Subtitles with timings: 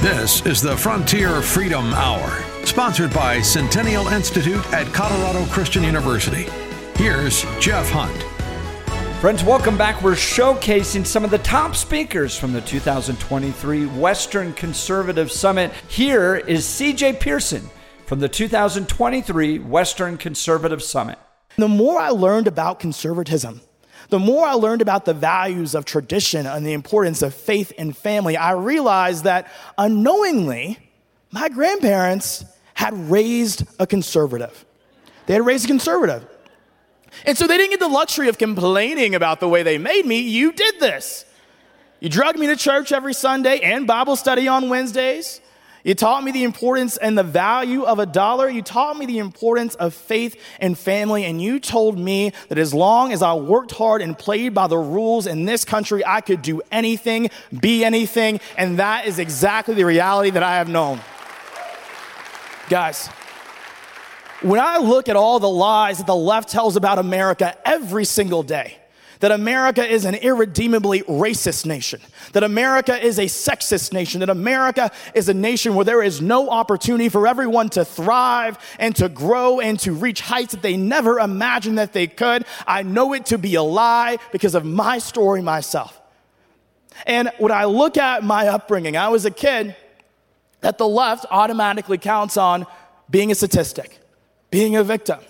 [0.00, 6.48] This is the Frontier Freedom Hour, sponsored by Centennial Institute at Colorado Christian University.
[6.96, 8.22] Here's Jeff Hunt.
[9.20, 10.00] Friends, welcome back.
[10.00, 15.70] We're showcasing some of the top speakers from the 2023 Western Conservative Summit.
[15.88, 17.68] Here is CJ Pearson
[18.06, 21.18] from the 2023 Western Conservative Summit.
[21.58, 23.60] The more I learned about conservatism,
[24.08, 27.96] the more I learned about the values of tradition and the importance of faith and
[27.96, 30.78] family, I realized that unknowingly,
[31.30, 32.44] my grandparents
[32.74, 34.64] had raised a conservative.
[35.26, 36.26] They had raised a conservative.
[37.24, 40.20] And so they didn't get the luxury of complaining about the way they made me.
[40.20, 41.24] You did this.
[42.00, 45.40] You drugged me to church every Sunday and Bible study on Wednesdays.
[45.82, 48.48] You taught me the importance and the value of a dollar.
[48.48, 51.24] You taught me the importance of faith and family.
[51.24, 54.76] And you told me that as long as I worked hard and played by the
[54.76, 58.40] rules in this country, I could do anything, be anything.
[58.58, 61.00] And that is exactly the reality that I have known.
[62.68, 63.08] Guys,
[64.42, 68.42] when I look at all the lies that the left tells about America every single
[68.42, 68.79] day,
[69.20, 72.00] that America is an irredeemably racist nation,
[72.32, 76.50] that America is a sexist nation, that America is a nation where there is no
[76.50, 81.18] opportunity for everyone to thrive and to grow and to reach heights that they never
[81.18, 82.44] imagined that they could.
[82.66, 86.00] I know it to be a lie because of my story myself.
[87.06, 89.76] And when I look at my upbringing, I was a kid
[90.60, 92.66] that the left automatically counts on
[93.08, 93.98] being a statistic,
[94.50, 95.20] being a victim.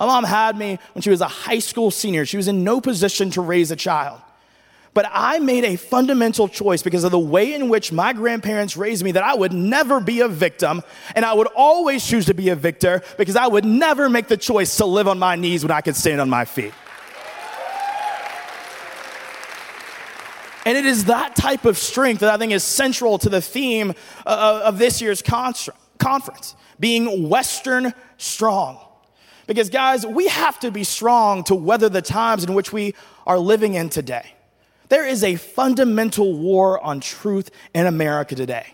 [0.00, 2.24] My mom had me when she was a high school senior.
[2.24, 4.18] She was in no position to raise a child.
[4.94, 9.04] But I made a fundamental choice because of the way in which my grandparents raised
[9.04, 10.82] me that I would never be a victim
[11.14, 14.38] and I would always choose to be a victor because I would never make the
[14.38, 16.72] choice to live on my knees when I could stand on my feet.
[20.64, 23.92] And it is that type of strength that I think is central to the theme
[24.24, 28.78] uh, of this year's conference being Western strong.
[29.50, 32.94] Because, guys, we have to be strong to weather the times in which we
[33.26, 34.32] are living in today.
[34.90, 38.64] There is a fundamental war on truth in America today.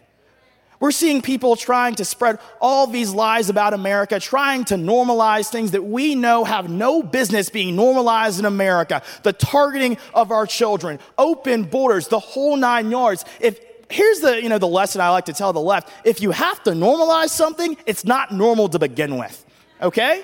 [0.78, 5.70] We're seeing people trying to spread all these lies about America, trying to normalize things
[5.70, 9.02] that we know have no business being normalized in America.
[9.22, 13.24] The targeting of our children, open borders, the whole nine yards.
[13.40, 15.90] If here's the, you know, the lesson I like to tell the left.
[16.04, 19.42] If you have to normalize something, it's not normal to begin with.
[19.80, 20.22] Okay?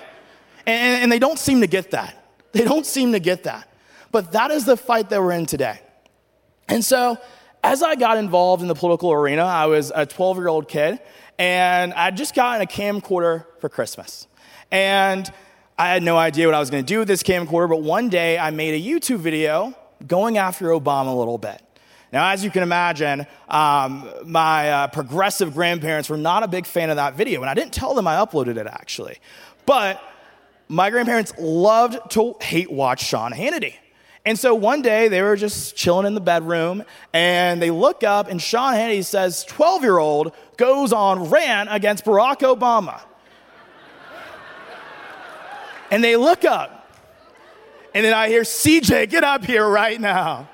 [0.65, 2.19] And, and they don't seem to get that.
[2.53, 3.67] They don't seem to get that.
[4.11, 5.79] But that is the fight that we're in today.
[6.67, 7.17] And so,
[7.63, 10.99] as I got involved in the political arena, I was a 12 year old kid,
[11.39, 14.27] and I just gotten a camcorder for Christmas.
[14.69, 15.31] And
[15.79, 18.09] I had no idea what I was going to do with this camcorder, but one
[18.09, 19.73] day I made a YouTube video
[20.05, 21.59] going after Obama a little bit.
[22.11, 26.91] Now, as you can imagine, um, my uh, progressive grandparents were not a big fan
[26.91, 29.17] of that video, and I didn't tell them I uploaded it actually.
[29.65, 29.99] But
[30.67, 33.75] my grandparents loved to hate watch Sean Hannity.
[34.25, 38.29] And so one day they were just chilling in the bedroom and they look up
[38.29, 43.01] and Sean Hannity says, 12 year old goes on rant against Barack Obama.
[45.91, 46.83] and they look up
[47.93, 50.49] and then I hear, CJ, get up here right now.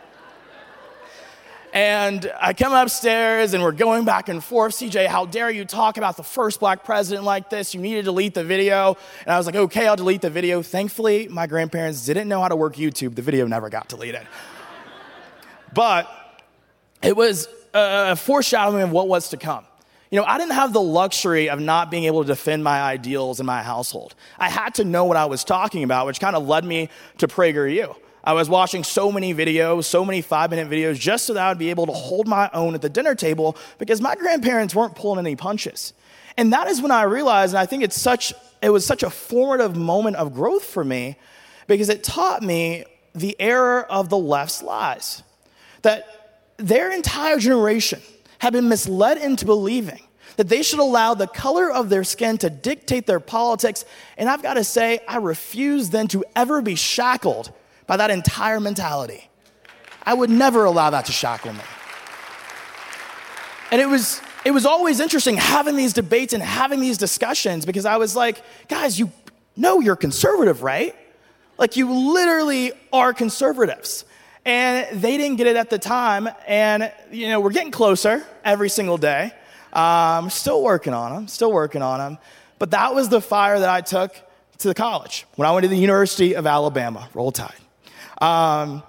[1.71, 4.73] And I come upstairs and we're going back and forth.
[4.73, 7.75] CJ, how dare you talk about the first black president like this?
[7.75, 8.97] You need to delete the video.
[9.25, 10.63] And I was like, okay, I'll delete the video.
[10.63, 13.15] Thankfully, my grandparents didn't know how to work YouTube.
[13.15, 14.27] The video never got deleted.
[15.73, 16.09] but
[17.03, 19.65] it was a foreshadowing of what was to come.
[20.09, 23.39] You know, I didn't have the luxury of not being able to defend my ideals
[23.39, 24.15] in my household.
[24.39, 27.27] I had to know what I was talking about, which kind of led me to
[27.27, 27.95] PragerU.
[28.23, 31.49] I was watching so many videos, so many five minute videos, just so that I
[31.49, 34.95] would be able to hold my own at the dinner table because my grandparents weren't
[34.95, 35.93] pulling any punches.
[36.37, 39.09] And that is when I realized, and I think it's such, it was such a
[39.09, 41.17] formative moment of growth for me
[41.67, 45.23] because it taught me the error of the left's lies.
[45.81, 48.01] That their entire generation
[48.39, 50.01] had been misled into believing
[50.39, 53.83] that they should allow the color of their skin to dictate their politics.
[54.17, 57.51] And I've got to say, I refuse then to ever be shackled
[57.89, 59.27] by that entire mentality.
[60.03, 61.63] I would never allow that to shackle me.
[63.71, 67.87] And it was, it was always interesting having these debates and having these discussions because
[67.87, 69.11] I was like, guys, you
[69.55, 70.95] know you're conservative, right?
[71.57, 74.05] Like, you literally are conservatives.
[74.45, 76.29] And they didn't get it at the time.
[76.47, 79.31] And, you know, we're getting closer every single day.
[79.73, 82.17] Um, still working on them, still working on them.
[82.59, 84.15] But that was the fire that I took
[84.59, 87.09] to the college when I went to the University of Alabama.
[87.15, 87.55] Roll Tide.
[88.21, 88.83] Um,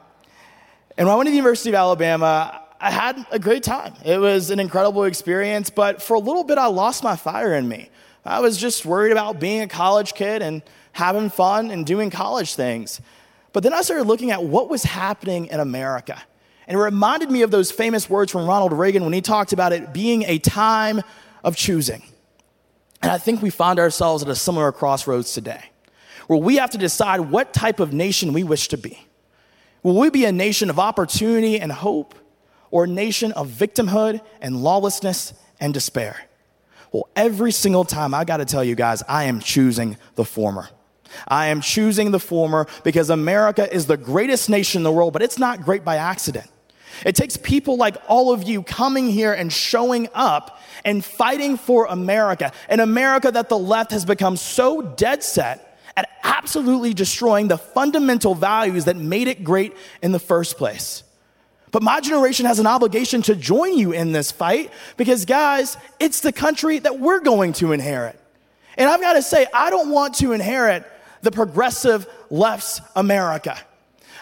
[0.96, 3.94] and when I went to the University of Alabama, I had a great time.
[4.04, 7.68] It was an incredible experience, but for a little bit, I lost my fire in
[7.68, 7.90] me.
[8.24, 10.62] I was just worried about being a college kid and
[10.92, 13.00] having fun and doing college things.
[13.52, 16.22] But then I started looking at what was happening in America.
[16.66, 19.72] And it reminded me of those famous words from Ronald Reagan when he talked about
[19.72, 21.02] it being a time
[21.42, 22.02] of choosing.
[23.02, 25.64] And I think we find ourselves at a similar crossroads today,
[26.26, 29.06] where we have to decide what type of nation we wish to be.
[29.82, 32.14] Will we be a nation of opportunity and hope,
[32.70, 36.16] or a nation of victimhood and lawlessness and despair?
[36.92, 40.68] Well, every single time, I gotta tell you guys, I am choosing the former.
[41.26, 45.22] I am choosing the former because America is the greatest nation in the world, but
[45.22, 46.48] it's not great by accident.
[47.04, 51.86] It takes people like all of you coming here and showing up and fighting for
[51.86, 57.58] America, an America that the left has become so dead set at absolutely destroying the
[57.58, 61.02] fundamental values that made it great in the first place.
[61.72, 66.20] But my generation has an obligation to join you in this fight because, guys, it's
[66.20, 68.18] the country that we're going to inherit.
[68.76, 70.84] And I've got to say, I don't want to inherit
[71.22, 73.56] the progressive left's America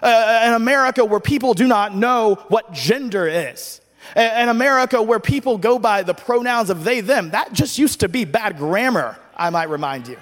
[0.03, 3.81] uh, an America where people do not know what gender is.
[4.15, 7.31] An America where people go by the pronouns of they, them.
[7.31, 10.17] That just used to be bad grammar, I might remind you.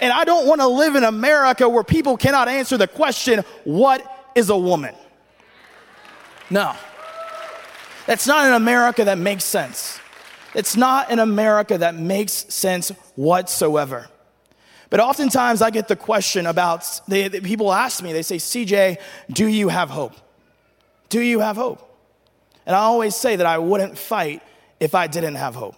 [0.00, 4.30] And I don't want to live in America where people cannot answer the question, what
[4.34, 4.94] is a woman?
[6.50, 6.74] No.
[8.06, 9.98] That's not an America that makes sense.
[10.54, 14.08] It's not an America that makes sense whatsoever.
[14.88, 18.98] But oftentimes I get the question about, they, people ask me, they say, CJ,
[19.30, 20.14] do you have hope?
[21.08, 21.82] Do you have hope?
[22.64, 24.42] And I always say that I wouldn't fight
[24.80, 25.76] if I didn't have hope.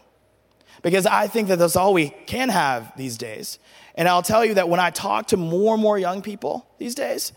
[0.82, 3.58] Because I think that that's all we can have these days.
[3.94, 6.94] And I'll tell you that when I talk to more and more young people these
[6.94, 7.32] days,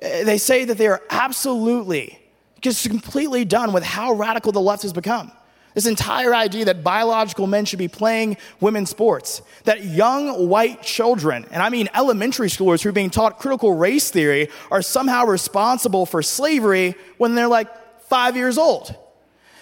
[0.00, 2.18] eh, they say that they are absolutely
[2.60, 5.32] just completely done with how radical the left has become.
[5.74, 11.46] This entire idea that biological men should be playing women's sports, that young white children,
[11.52, 16.06] and I mean elementary schoolers who are being taught critical race theory, are somehow responsible
[16.06, 17.68] for slavery when they're like
[18.08, 18.94] five years old.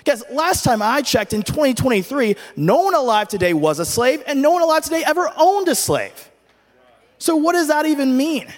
[0.09, 4.41] Because last time I checked in 2023, no one alive today was a slave, and
[4.41, 6.31] no one alive today ever owned a slave.
[7.19, 8.51] So, what does that even mean?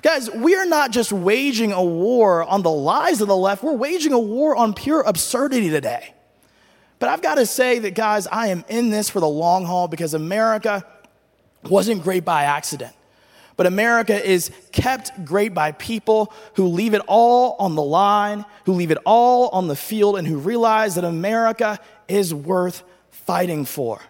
[0.00, 3.74] Guys, we are not just waging a war on the lies of the left, we're
[3.74, 6.14] waging a war on pure absurdity today.
[6.98, 9.88] But I've got to say that, guys, I am in this for the long haul
[9.88, 10.86] because America
[11.64, 12.94] wasn't great by accident.
[13.56, 18.72] But America is kept great by people who leave it all on the line, who
[18.72, 21.78] leave it all on the field, and who realize that America
[22.08, 24.00] is worth fighting for.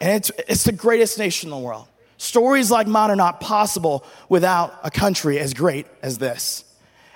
[0.00, 1.88] And it's, it's the greatest nation in the world.
[2.18, 6.64] Stories like mine are not possible without a country as great as this.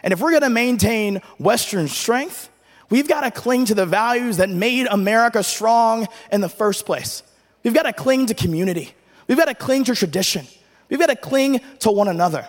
[0.03, 2.51] And if we're gonna maintain Western strength,
[2.91, 7.23] We've got to cling to the values that made America strong in the first place.
[7.63, 8.93] We've got to cling to community.
[9.29, 10.47] We've got to cling to tradition.
[10.91, 12.47] We've got to cling to one another.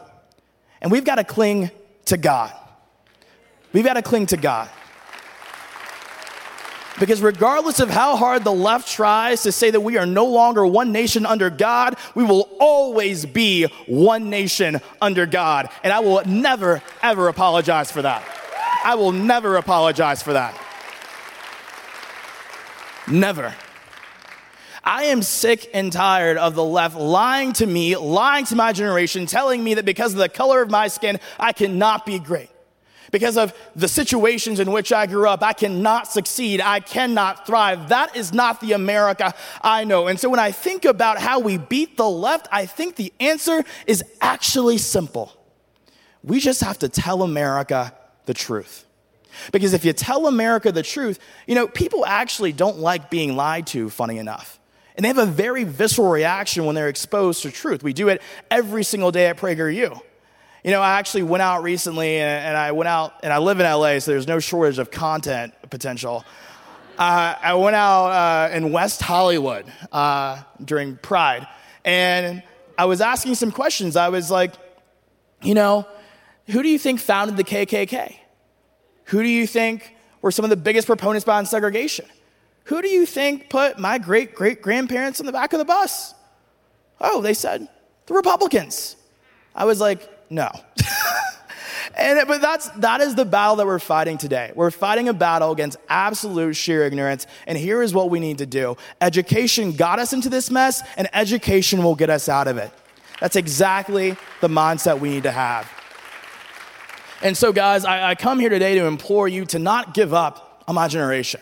[0.81, 1.71] And we've got to cling
[2.05, 2.51] to God.
[3.71, 4.69] We've got to cling to God.
[6.99, 10.65] Because regardless of how hard the left tries to say that we are no longer
[10.65, 15.69] one nation under God, we will always be one nation under God.
[15.83, 18.23] And I will never, ever apologize for that.
[18.83, 20.59] I will never apologize for that.
[23.07, 23.55] Never.
[24.83, 29.25] I am sick and tired of the left lying to me, lying to my generation,
[29.25, 32.49] telling me that because of the color of my skin, I cannot be great.
[33.11, 36.61] Because of the situations in which I grew up, I cannot succeed.
[36.61, 37.89] I cannot thrive.
[37.89, 40.07] That is not the America I know.
[40.07, 43.65] And so when I think about how we beat the left, I think the answer
[43.85, 45.37] is actually simple.
[46.23, 47.93] We just have to tell America
[48.25, 48.85] the truth.
[49.51, 53.67] Because if you tell America the truth, you know, people actually don't like being lied
[53.67, 54.59] to, funny enough.
[54.95, 57.83] And they have a very visceral reaction when they're exposed to truth.
[57.83, 60.01] We do it every single day at PragerU.
[60.63, 63.65] You know, I actually went out recently and, I went out, and I live in
[63.65, 66.23] LA, so there's no shortage of content potential.
[66.97, 71.47] Uh, I went out uh, in West Hollywood uh, during Pride,
[71.83, 72.43] and
[72.77, 73.95] I was asking some questions.
[73.95, 74.53] I was like,
[75.41, 75.87] you know,
[76.47, 78.15] who do you think founded the KKK?
[79.05, 82.05] Who do you think were some of the biggest proponents behind segregation?
[82.71, 86.15] Who do you think put my great great grandparents in the back of the bus?
[87.01, 87.67] Oh, they said
[88.05, 88.95] the Republicans.
[89.53, 90.49] I was like, no.
[91.97, 94.53] and but that's that is the battle that we're fighting today.
[94.55, 97.27] We're fighting a battle against absolute sheer ignorance.
[97.45, 98.77] And here is what we need to do.
[99.01, 102.71] Education got us into this mess, and education will get us out of it.
[103.19, 105.69] That's exactly the mindset we need to have.
[107.21, 110.63] And so, guys, I, I come here today to implore you to not give up
[110.69, 111.41] on my generation.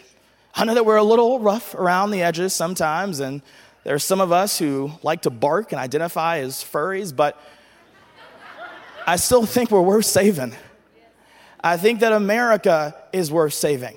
[0.59, 3.41] I know that we're a little rough around the edges sometimes, and
[3.85, 7.41] there's some of us who like to bark and identify as furries, but
[9.07, 10.53] I still think we're worth saving.
[11.63, 13.95] I think that America is worth saving.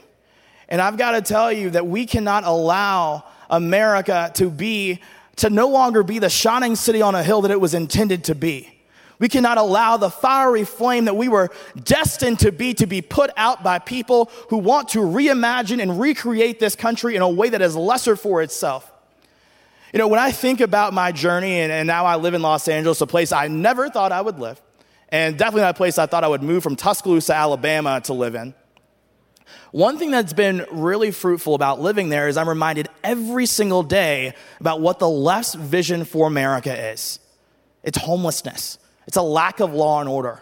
[0.69, 5.00] And I've got to tell you that we cannot allow America to be,
[5.38, 8.37] to no longer be the shining city on a hill that it was intended to
[8.37, 8.72] be.
[9.23, 11.50] We cannot allow the fiery flame that we were
[11.81, 16.59] destined to be to be put out by people who want to reimagine and recreate
[16.59, 18.91] this country in a way that is lesser for itself.
[19.93, 22.67] You know, when I think about my journey and, and now I live in Los
[22.67, 24.61] Angeles, a place I never thought I would live,
[25.09, 28.35] and definitely not a place I thought I would move from Tuscaloosa, Alabama to live
[28.35, 28.55] in.
[29.71, 34.35] One thing that's been really fruitful about living there is I'm reminded every single day
[34.59, 37.21] about what the left's vision for America is
[37.85, 40.40] it's homelessness, it's a lack of law and order,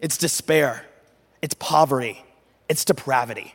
[0.00, 0.84] it's despair,
[1.42, 2.22] it's poverty,
[2.68, 3.54] it's depravity.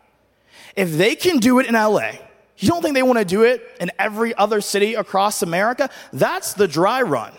[0.76, 2.12] If they can do it in LA,
[2.58, 5.90] you don't think they want to do it in every other city across America?
[6.12, 7.34] That's the dry run.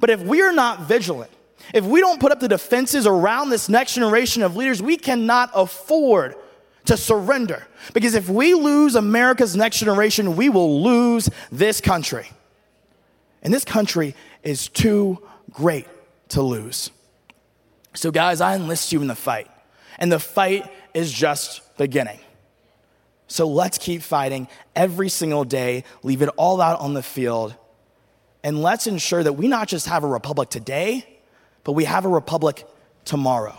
[0.00, 1.30] But if we're not vigilant,
[1.72, 5.50] if we don't put up the defenses around this next generation of leaders, we cannot
[5.54, 6.34] afford
[6.86, 7.66] to surrender.
[7.94, 12.28] Because if we lose America's next generation, we will lose this country.
[13.42, 15.86] And this country is too great
[16.28, 16.90] to lose.
[17.94, 19.50] So, guys, I enlist you in the fight.
[19.98, 22.18] And the fight is just beginning.
[23.26, 27.54] So let's keep fighting every single day, leave it all out on the field,
[28.42, 31.06] and let's ensure that we not just have a republic today,
[31.64, 32.66] but we have a republic
[33.04, 33.56] tomorrow.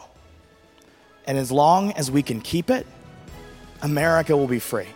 [1.25, 2.85] And as long as we can keep it,
[3.81, 4.87] America will be free.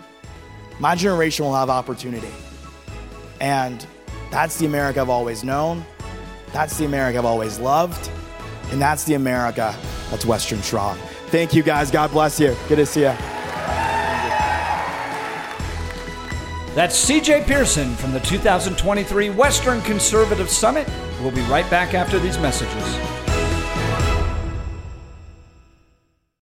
[0.79, 2.31] My generation will have opportunity.
[3.41, 3.85] And
[4.29, 5.83] that's the America I've always known.
[6.51, 8.09] That's the America I've always loved.
[8.71, 9.75] And that's the America
[10.09, 10.97] that's Western strong.
[11.27, 11.91] Thank you guys.
[11.91, 12.55] God bless you.
[12.67, 13.15] Good to see you.
[16.75, 20.87] That's CJ Pearson from the 2023 Western Conservative Summit.
[21.19, 23.08] We'll be right back after these messages.